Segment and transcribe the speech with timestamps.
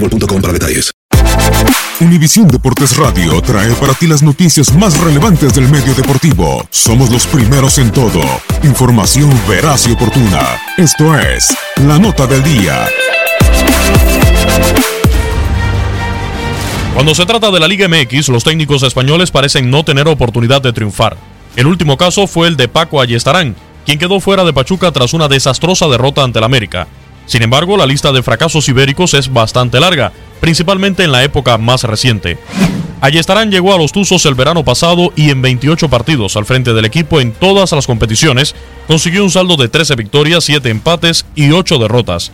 [0.00, 0.42] boostmobile.com.
[2.00, 6.66] Univisión Deportes Radio trae para ti las noticias más relevantes del medio deportivo.
[6.70, 8.20] Somos los primeros en todo.
[8.62, 10.60] Información veraz y oportuna.
[10.76, 11.56] Esto es
[11.86, 12.86] La Nota del Día.
[16.92, 20.72] Cuando se trata de la Liga MX, los técnicos españoles parecen no tener oportunidad de
[20.72, 21.16] triunfar.
[21.54, 23.56] El último caso fue el de Paco Ayestarán,
[23.86, 26.86] quien quedó fuera de Pachuca tras una desastrosa derrota ante el América.
[27.26, 31.82] Sin embargo, la lista de fracasos ibéricos es bastante larga, principalmente en la época más
[31.84, 32.38] reciente.
[33.00, 36.86] Ayestarán llegó a los Tuzos el verano pasado y en 28 partidos al frente del
[36.86, 38.54] equipo en todas las competiciones
[38.86, 42.32] consiguió un saldo de 13 victorias, 7 empates y 8 derrotas.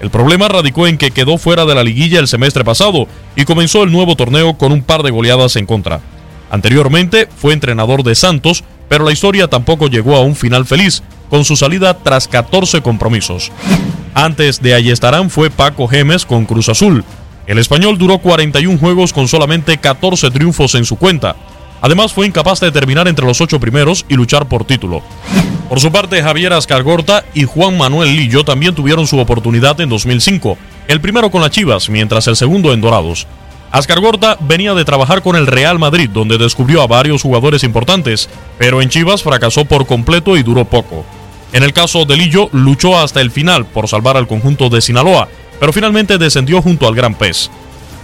[0.00, 3.84] El problema radicó en que quedó fuera de la liguilla el semestre pasado y comenzó
[3.84, 6.00] el nuevo torneo con un par de goleadas en contra.
[6.50, 11.46] Anteriormente fue entrenador de Santos, pero la historia tampoco llegó a un final feliz, con
[11.46, 13.50] su salida tras 14 compromisos.
[14.14, 17.04] Antes de Ayestarán fue Paco Gemes con Cruz Azul.
[17.46, 21.34] El español duró 41 juegos con solamente 14 triunfos en su cuenta.
[21.80, 25.02] Además fue incapaz de terminar entre los ocho primeros y luchar por título.
[25.68, 30.58] Por su parte, Javier Ascargorta y Juan Manuel Lillo también tuvieron su oportunidad en 2005,
[30.88, 33.26] el primero con las Chivas, mientras el segundo en Dorados.
[33.70, 38.28] Ascargorta venía de trabajar con el Real Madrid, donde descubrió a varios jugadores importantes,
[38.58, 41.06] pero en Chivas fracasó por completo y duró poco.
[41.52, 45.28] En el caso de Lillo, luchó hasta el final por salvar al conjunto de Sinaloa,
[45.60, 47.50] pero finalmente descendió junto al Gran Pez.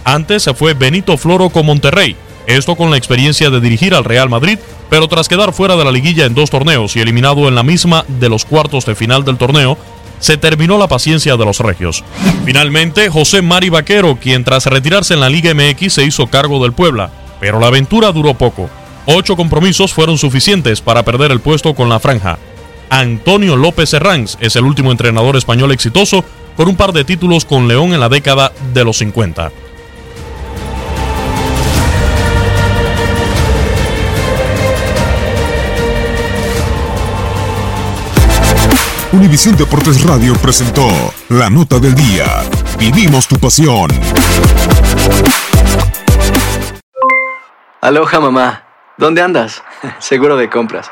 [0.03, 2.15] Antes se fue Benito Floro con Monterrey,
[2.45, 5.91] esto con la experiencia de dirigir al Real Madrid, pero tras quedar fuera de la
[5.91, 9.37] liguilla en dos torneos y eliminado en la misma de los cuartos de final del
[9.37, 9.77] torneo,
[10.19, 12.03] se terminó la paciencia de los regios.
[12.45, 16.73] Finalmente, José Mari Vaquero, quien tras retirarse en la Liga MX se hizo cargo del
[16.73, 18.69] Puebla, pero la aventura duró poco.
[19.05, 22.37] Ocho compromisos fueron suficientes para perder el puesto con la franja.
[22.89, 26.25] Antonio López Herranz es el último entrenador español exitoso
[26.57, 29.51] con un par de títulos con León en la década de los 50.
[39.11, 40.87] Univisión Deportes Radio presentó
[41.29, 42.25] La Nota del Día.
[42.77, 43.89] Vivimos tu pasión.
[47.81, 48.63] Aloha mamá,
[48.97, 49.63] ¿dónde andas?
[49.99, 50.91] Seguro de compras.